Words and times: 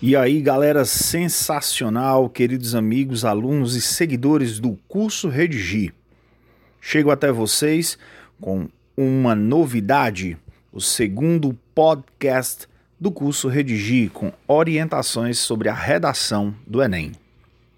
E 0.00 0.14
aí, 0.14 0.42
galera 0.42 0.84
sensacional, 0.84 2.28
queridos 2.28 2.74
amigos, 2.74 3.24
alunos 3.24 3.74
e 3.74 3.80
seguidores 3.80 4.60
do 4.60 4.78
curso 4.86 5.30
Redigir. 5.30 5.94
Chego 6.82 7.10
até 7.10 7.32
vocês 7.32 7.96
com 8.38 8.68
uma 8.94 9.34
novidade, 9.34 10.36
o 10.70 10.82
segundo 10.82 11.58
podcast 11.74 12.68
do 13.00 13.10
curso 13.10 13.48
Redigir 13.48 14.10
com 14.10 14.34
orientações 14.46 15.38
sobre 15.38 15.70
a 15.70 15.74
redação 15.74 16.54
do 16.66 16.82
Enem. 16.82 17.12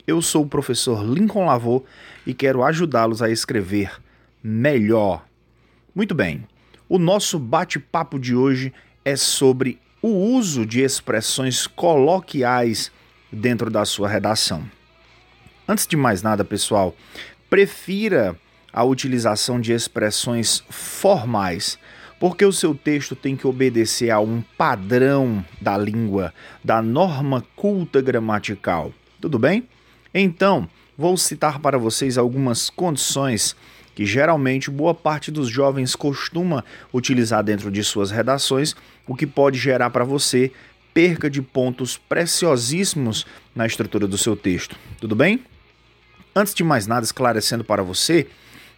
Eu 0.05 0.21
sou 0.21 0.43
o 0.43 0.49
professor 0.49 1.05
Lincoln 1.05 1.47
Lavô 1.47 1.85
e 2.27 2.35
quero 2.35 2.65
ajudá-los 2.65 3.23
a 3.23 3.31
escrever 3.31 3.93
melhor. 4.43 5.25
Muito 5.95 6.17
bem. 6.17 6.45
O 6.89 6.99
nosso 6.99 7.39
bate-papo 7.39 8.19
de 8.19 8.35
hoje 8.35 8.73
é 9.05 9.15
sobre 9.15 9.79
o 10.01 10.09
uso 10.09 10.65
de 10.65 10.81
expressões 10.81 11.67
coloquiais 11.67 12.91
dentro 13.33 13.71
da 13.71 13.85
sua 13.85 14.09
redação. 14.09 14.65
Antes 15.67 15.87
de 15.87 15.97
mais 15.97 16.23
nada, 16.23 16.45
pessoal, 16.45 16.95
prefira 17.51 18.39
a 18.73 18.85
utilização 18.85 19.61
de 19.61 19.73
expressões 19.73 20.63
formais, 20.71 21.79
porque 22.21 22.45
o 22.45 22.53
seu 22.53 22.75
texto 22.75 23.15
tem 23.15 23.37
que 23.37 23.47
obedecer 23.47 24.11
a 24.11 24.21
um 24.21 24.43
padrão 24.57 25.45
da 25.61 25.77
língua, 25.77 26.33
da 26.65 26.81
norma 26.81 27.45
culta 27.55 28.01
gramatical. 28.01 28.93
Tudo 29.21 29.39
bem? 29.39 29.69
Então, 30.15 30.69
vou 30.97 31.17
citar 31.17 31.59
para 31.59 31.79
vocês 31.79 32.17
algumas 32.17 32.71
condições 32.71 33.57
que 33.99 34.07
geralmente 34.07 34.71
boa 34.71 34.95
parte 34.95 35.29
dos 35.29 35.49
jovens 35.49 35.97
costuma 35.97 36.65
utilizar 36.95 37.43
dentro 37.43 37.69
de 37.69 37.83
suas 37.83 38.13
redações, 38.13 38.77
o 39.09 39.13
que 39.17 39.27
pode 39.27 39.59
gerar 39.59 39.91
para 39.91 40.05
você 40.05 40.53
perca 40.95 41.29
de 41.29 41.43
pontos 41.43 41.97
preciosíssimos 41.97 43.27
na 43.57 43.67
estrutura 43.67 44.07
do 44.07 44.17
seu 44.17 44.37
texto. 44.37 44.77
Tudo 45.01 45.17
bem? 45.17 45.43
Antes 46.33 46.55
de 46.55 46.63
mais 46.63 46.87
nada, 46.87 47.05
esclarecendo 47.05 47.65
para 47.65 47.83
você 47.83 48.29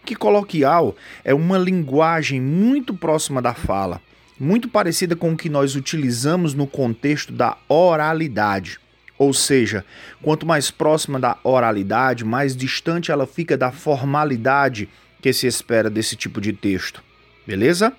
que 0.03 0.15
coloquial 0.15 0.95
é 1.23 1.35
uma 1.35 1.59
linguagem 1.59 2.41
muito 2.41 2.91
próxima 2.91 3.43
da 3.43 3.53
fala, 3.53 4.01
muito 4.39 4.67
parecida 4.67 5.15
com 5.15 5.33
o 5.33 5.37
que 5.37 5.49
nós 5.49 5.75
utilizamos 5.75 6.55
no 6.55 6.65
contexto 6.65 7.31
da 7.31 7.59
oralidade. 7.69 8.79
Ou 9.19 9.35
seja, 9.35 9.85
quanto 10.23 10.47
mais 10.47 10.71
próxima 10.71 11.19
da 11.19 11.37
oralidade, 11.43 12.25
mais 12.25 12.55
distante 12.55 13.11
ela 13.11 13.27
fica 13.27 13.55
da 13.55 13.71
formalidade 13.71 14.89
que 15.21 15.31
se 15.31 15.47
espera 15.47 15.89
desse 15.89 16.15
tipo 16.15 16.41
de 16.41 16.51
texto. 16.51 17.03
Beleza? 17.45 17.93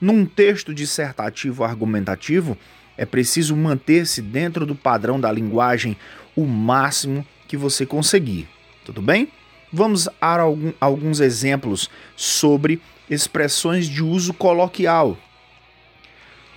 Num 0.00 0.24
texto 0.24 0.72
dissertativo 0.72 1.64
argumentativo, 1.64 2.56
é 2.96 3.06
preciso 3.06 3.56
manter-se 3.56 4.20
dentro 4.20 4.66
do 4.66 4.74
padrão 4.74 5.18
da 5.20 5.30
linguagem 5.32 5.96
o 6.36 6.44
máximo 6.44 7.26
que 7.48 7.56
você 7.56 7.86
conseguir. 7.86 8.48
Tudo 8.84 9.00
bem? 9.00 9.28
Vamos 9.72 10.08
a 10.20 10.38
alguns 10.80 11.20
exemplos 11.20 11.90
sobre 12.16 12.80
expressões 13.10 13.86
de 13.86 14.02
uso 14.02 14.32
coloquial. 14.32 15.18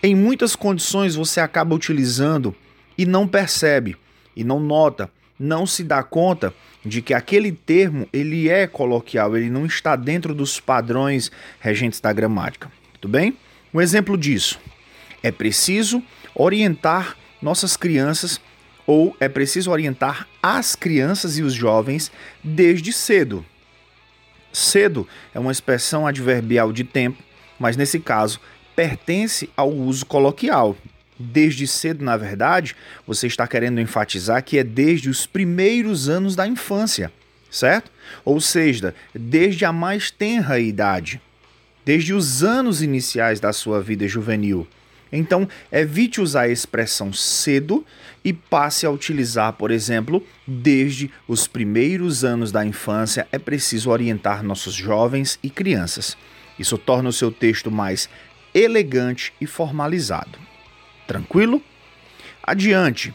Em 0.04 0.16
muitas 0.16 0.56
condições 0.56 1.16
você 1.16 1.40
acaba 1.40 1.76
utilizando 1.76 2.56
e 2.98 3.06
não 3.06 3.28
percebe, 3.28 3.98
e 4.36 4.44
não 4.44 4.60
nota, 4.60 5.12
não 5.40 5.66
se 5.66 5.84
dá 5.84 6.02
conta 6.04 6.54
de 6.84 7.02
que 7.02 7.14
aquele 7.14 7.52
termo 7.52 8.08
ele 8.12 8.50
é 8.50 8.66
coloquial, 8.68 9.38
ele 9.38 9.50
não 9.50 9.66
está 9.66 9.96
dentro 9.96 10.34
dos 10.34 10.60
padrões 10.60 11.32
regentes 11.60 12.00
da 12.00 12.12
gramática. 12.12 12.72
Tudo 13.00 13.12
bem? 13.12 13.38
Um 13.74 13.80
exemplo 13.80 14.18
disso 14.18 14.60
é 15.24 15.32
preciso 15.32 16.02
orientar 16.36 17.16
nossas 17.42 17.78
crianças 17.78 18.42
ou 18.86 19.16
é 19.20 19.30
preciso 19.30 19.72
orientar 19.72 20.28
as 20.42 20.76
crianças 20.76 21.38
e 21.38 21.44
os 21.44 21.54
jovens 21.54 22.12
desde 22.44 22.92
cedo. 22.92 23.46
Cedo 24.52 25.08
é 25.34 25.40
uma 25.40 25.52
expressão 25.52 26.06
adverbial 26.06 26.74
de 26.74 26.84
tempo, 26.84 27.24
mas 27.60 27.78
nesse 27.78 28.00
caso 28.00 28.40
pertence 28.76 29.50
ao 29.56 29.72
uso 29.72 30.06
coloquial 30.06 30.76
desde 31.22 31.68
cedo, 31.68 32.04
na 32.04 32.18
verdade, 32.18 32.76
você 33.06 33.28
está 33.28 33.48
querendo 33.48 33.80
enfatizar 33.80 34.44
que 34.44 34.58
é 34.58 34.64
desde 34.64 35.10
os 35.10 35.26
primeiros 35.26 36.10
anos 36.10 36.36
da 36.36 36.48
infância, 36.48 37.12
certo? 37.50 37.92
Ou 38.26 38.42
seja, 38.42 38.94
desde 39.14 39.64
a 39.66 39.72
mais 39.72 40.12
tenra 40.12 40.60
idade, 40.60 41.22
desde 41.86 42.14
os 42.14 42.44
anos 42.44 42.82
iniciais 42.82 43.40
da 43.40 43.54
sua 43.54 43.82
vida 43.82 44.08
juvenil. 44.08 44.68
Então, 45.12 45.48
evite 45.72 46.22
usar 46.22 46.44
a 46.44 46.50
expressão 46.50 47.12
cedo 47.12 47.86
e 48.24 48.32
passe 48.32 48.86
a 48.86 48.90
utilizar, 48.90 49.54
por 49.54 49.70
exemplo, 49.70 50.26
desde 50.48 51.12
os 51.28 51.48
primeiros 51.48 52.24
anos 52.24 52.52
da 52.52 52.66
infância. 52.66 53.28
É 53.32 53.38
preciso 53.38 53.90
orientar 53.90 54.42
nossos 54.44 54.74
jovens 54.74 55.38
e 55.44 55.50
crianças. 55.50 56.16
Isso 56.58 56.78
torna 56.78 57.10
o 57.10 57.14
seu 57.14 57.32
texto 57.32 57.70
mais 57.70 58.08
elegante 58.54 59.34
e 59.42 59.46
formalizado. 59.46 60.51
Tranquilo? 61.12 61.62
Adiante. 62.42 63.14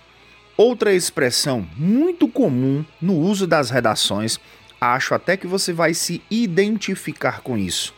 Outra 0.55 0.93
expressão 0.93 1.67
muito 1.79 2.29
comum 2.29 2.85
no 3.01 3.15
uso 3.15 3.47
das 3.47 3.71
redações, 3.71 4.39
acho 4.79 5.15
até 5.15 5.35
que 5.35 5.47
você 5.47 5.73
vai 5.73 5.95
se 5.95 6.23
identificar 6.31 7.41
com 7.41 7.57
isso. 7.57 7.95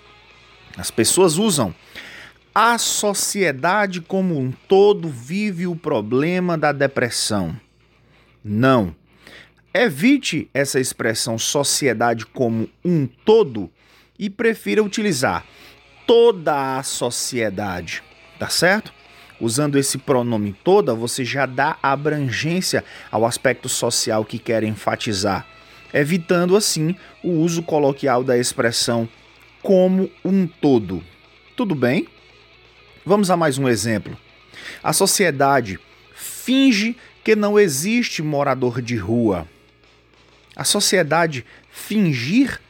As 0.76 0.88
pessoas 0.88 1.36
usam 1.36 1.74
a 2.54 2.78
sociedade 2.78 4.00
como 4.00 4.38
um 4.38 4.52
todo 4.52 5.08
vive 5.08 5.66
o 5.66 5.74
problema 5.74 6.56
da 6.56 6.70
depressão. 6.70 7.60
Não. 8.44 8.94
Evite 9.74 10.48
essa 10.54 10.78
expressão 10.78 11.36
sociedade 11.36 12.24
como 12.24 12.70
um 12.84 13.04
todo 13.24 13.68
e 14.16 14.30
prefira 14.30 14.80
utilizar 14.80 15.44
toda 16.06 16.78
a 16.78 16.84
sociedade, 16.84 18.00
tá 18.38 18.48
certo? 18.48 18.97
Usando 19.40 19.78
esse 19.78 19.98
pronome 19.98 20.52
toda, 20.64 20.94
você 20.94 21.24
já 21.24 21.46
dá 21.46 21.78
abrangência 21.82 22.84
ao 23.10 23.24
aspecto 23.24 23.68
social 23.68 24.24
que 24.24 24.38
quer 24.38 24.64
enfatizar, 24.64 25.46
evitando 25.94 26.56
assim 26.56 26.96
o 27.22 27.30
uso 27.30 27.62
coloquial 27.62 28.24
da 28.24 28.36
expressão 28.36 29.08
como 29.62 30.10
um 30.24 30.46
todo. 30.46 31.04
Tudo 31.56 31.74
bem? 31.74 32.08
Vamos 33.06 33.30
a 33.30 33.36
mais 33.36 33.58
um 33.58 33.68
exemplo. 33.68 34.16
A 34.82 34.92
sociedade 34.92 35.78
finge 36.14 36.96
que 37.22 37.36
não 37.36 37.58
existe 37.58 38.22
morador 38.22 38.82
de 38.82 38.96
rua. 38.96 39.46
A 40.56 40.64
sociedade 40.64 41.44
fingir 41.70 42.60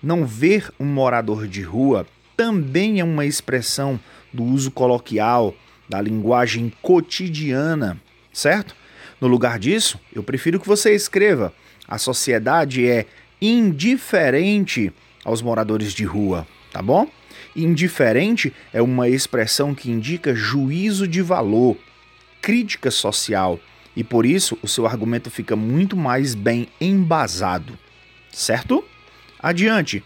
não 0.00 0.24
ver 0.24 0.72
um 0.78 0.84
morador 0.84 1.48
de 1.48 1.62
rua 1.62 2.06
também 2.36 3.00
é 3.00 3.04
uma 3.04 3.26
expressão 3.26 3.98
do 4.32 4.44
uso 4.44 4.70
coloquial 4.70 5.54
da 5.92 6.00
linguagem 6.00 6.72
cotidiana, 6.80 8.00
certo? 8.32 8.74
No 9.20 9.28
lugar 9.28 9.58
disso, 9.58 10.00
eu 10.10 10.22
prefiro 10.22 10.58
que 10.58 10.66
você 10.66 10.94
escreva: 10.94 11.52
a 11.86 11.98
sociedade 11.98 12.88
é 12.88 13.04
indiferente 13.42 14.90
aos 15.22 15.42
moradores 15.42 15.92
de 15.92 16.04
rua, 16.04 16.46
tá 16.72 16.80
bom? 16.80 17.06
Indiferente 17.54 18.54
é 18.72 18.80
uma 18.80 19.06
expressão 19.06 19.74
que 19.74 19.90
indica 19.90 20.34
juízo 20.34 21.06
de 21.06 21.20
valor, 21.20 21.76
crítica 22.40 22.90
social, 22.90 23.60
e 23.94 24.02
por 24.02 24.24
isso 24.24 24.56
o 24.62 24.68
seu 24.68 24.86
argumento 24.86 25.30
fica 25.30 25.54
muito 25.54 25.94
mais 25.94 26.34
bem 26.34 26.68
embasado, 26.80 27.78
certo? 28.32 28.82
Adiante. 29.38 30.02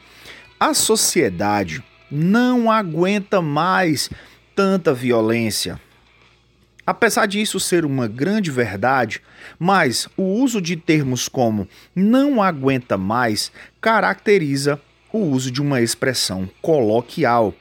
A 0.58 0.74
sociedade 0.74 1.84
não 2.10 2.70
aguenta 2.72 3.40
mais 3.40 4.10
tanta 4.56 4.92
violência. 4.94 5.78
Apesar 6.86 7.26
disso 7.26 7.60
ser 7.60 7.84
uma 7.84 8.08
grande 8.08 8.50
verdade, 8.50 9.20
mas 9.58 10.08
o 10.16 10.22
uso 10.22 10.62
de 10.62 10.76
termos 10.76 11.28
como 11.28 11.68
não 11.94 12.42
aguenta 12.42 12.96
mais 12.96 13.52
caracteriza 13.80 14.80
o 15.12 15.18
uso 15.18 15.50
de 15.50 15.60
uma 15.60 15.82
expressão 15.82 16.48
coloquial. 16.62 17.52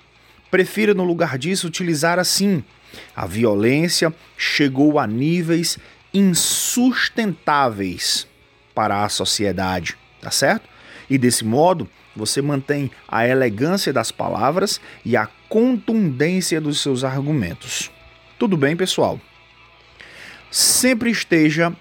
Prefira, 0.50 0.94
no 0.94 1.04
lugar 1.04 1.38
disso, 1.38 1.68
utilizar 1.68 2.18
assim: 2.18 2.64
a 3.16 3.26
violência 3.26 4.14
chegou 4.38 4.98
a 4.98 5.06
níveis 5.06 5.78
insustentáveis 6.14 8.26
para 8.74 9.04
a 9.04 9.10
sociedade, 9.10 9.98
tá 10.22 10.32
certo? 10.32 10.70
E 11.10 11.18
desse 11.18 11.44
modo, 11.44 11.90
você 12.16 12.42
mantém 12.42 12.90
a 13.08 13.28
elegância 13.28 13.92
das 13.92 14.12
palavras 14.12 14.80
e 15.04 15.18
a 15.18 15.28
contundência 15.50 16.60
dos 16.60 16.82
seus 16.82 17.04
argumentos. 17.04 17.92
Tudo 18.38 18.58
bem, 18.58 18.76
pessoal? 18.76 19.20
Sempre 20.52 21.10
esteja 21.10 21.76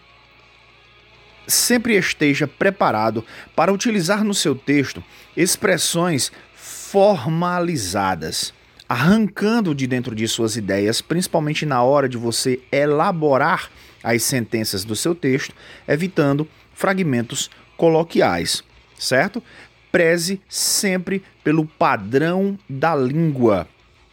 sempre 1.46 1.94
esteja 1.94 2.46
preparado 2.46 3.22
para 3.55 3.72
utilizar 3.72 4.25
no 4.25 4.32
seu 4.32 4.55
texto 4.55 5.05
expressões 5.37 6.32
formalizadas. 6.55 8.52
arrancando 8.87 9.75
de 9.75 9.87
dentro 9.87 10.14
de 10.14 10.28
suas 10.28 10.56
ideias, 10.56 11.00
principalmente 11.00 11.64
na 11.64 11.82
hora 11.82 12.08
de 12.08 12.19
você 12.19 12.61
elaborar 12.70 13.70
as 14.02 14.22
sentenças 14.22 14.84
do 14.84 14.94
seu 14.94 15.14
texto, 15.14 15.55
evitando 15.88 16.46
fragmentos 16.75 17.50
coloquiais, 17.76 18.62
certo? 18.99 19.43
Preze 19.94 20.41
sempre 20.49 21.23
pelo 21.44 21.64
padrão 21.64 22.58
da 22.69 22.96
língua, 22.96 23.69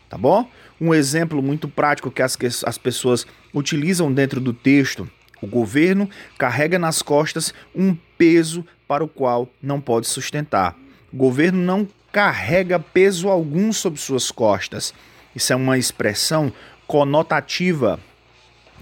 tá 0.08 0.16
bom? 0.16 0.48
Um 0.80 0.94
exemplo 0.94 1.42
muito 1.42 1.68
prático 1.68 2.12
que 2.12 2.22
as, 2.22 2.38
as 2.64 2.78
pessoas 2.78 3.26
utilizam 3.52 4.14
dentro 4.14 4.40
do 4.40 4.54
texto: 4.54 5.10
o 5.42 5.48
governo 5.48 6.08
carrega 6.38 6.78
nas 6.78 7.02
costas 7.02 7.52
um 7.76 7.98
peso 8.16 8.64
para 8.88 9.04
o 9.04 9.08
qual 9.08 9.50
não 9.60 9.82
pode 9.82 10.08
sustentar. 10.08 10.78
O 11.12 11.18
governo 11.18 11.58
não 11.58 11.88
carrega 12.12 12.80
peso 12.80 13.28
algum 13.28 13.74
sobre 13.74 14.00
suas 14.00 14.30
costas. 14.30 14.94
Isso 15.36 15.52
é 15.52 15.56
uma 15.56 15.80
expressão 15.80 16.54
conotativa. 16.86 18.00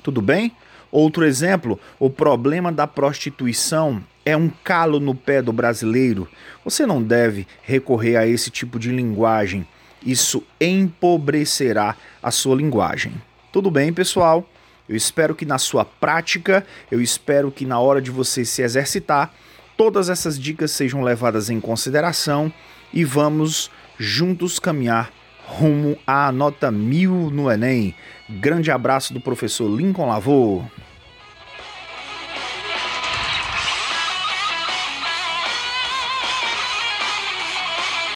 Tudo 0.04 0.22
bem? 0.22 0.52
Outro 0.92 1.24
exemplo, 1.24 1.80
o 1.98 2.10
problema 2.10 2.74
da 2.74 2.86
prostituição 2.86 4.04
é 4.30 4.38
um 4.38 4.50
calo 4.64 5.00
no 5.00 5.16
pé 5.16 5.42
do 5.42 5.52
brasileiro. 5.52 6.28
Você 6.64 6.86
não 6.86 7.02
deve 7.02 7.48
recorrer 7.64 8.16
a 8.16 8.28
esse 8.28 8.50
tipo 8.50 8.78
de 8.78 8.92
linguagem. 8.92 9.66
Isso 10.06 10.44
empobrecerá 10.62 11.96
a 12.22 12.32
sua 12.32 12.56
linguagem. 12.56 13.14
Tudo 13.52 13.72
bem, 13.72 13.92
pessoal? 13.92 14.48
Eu 14.88 14.96
espero 14.96 15.36
que 15.36 15.46
na 15.46 15.58
sua 15.58 15.84
prática, 15.84 16.66
eu 16.92 17.02
espero 17.02 17.52
que 17.52 17.66
na 17.66 17.80
hora 17.80 18.02
de 18.02 18.12
você 18.12 18.46
se 18.46 18.62
exercitar, 18.62 19.34
todas 19.76 20.10
essas 20.10 20.40
dicas 20.40 20.72
sejam 20.72 21.02
levadas 21.02 21.50
em 21.50 21.60
consideração 21.60 22.52
e 22.94 23.04
vamos 23.04 23.70
juntos 23.98 24.60
caminhar 24.60 25.12
rumo 25.46 25.98
à 26.06 26.32
nota 26.32 26.70
mil 26.70 27.30
no 27.32 27.52
Enem. 27.52 27.96
Grande 28.30 28.72
abraço 28.72 29.14
do 29.14 29.20
professor 29.20 29.68
Lincoln 29.68 30.08
Lavô. 30.08 30.64